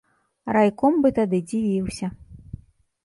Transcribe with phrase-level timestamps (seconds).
[0.55, 2.07] Райком бы тады дзівіўся.